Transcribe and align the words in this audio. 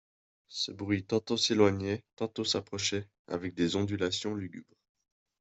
Ce 0.47 0.71
bruit 0.71 1.05
tantôt 1.05 1.37
s'éloignait, 1.37 2.03
tantôt 2.15 2.43
s'approchait, 2.43 3.07
avec 3.27 3.53
des 3.53 3.75
ondulations 3.75 4.33
lugubres. 4.33 4.79